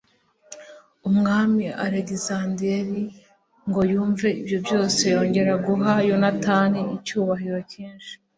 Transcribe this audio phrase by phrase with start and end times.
[1.09, 3.01] umwami alegisanderi
[3.67, 8.13] ngo yumve ibyo byose yongera guha yonatani icyubahiro cyinshi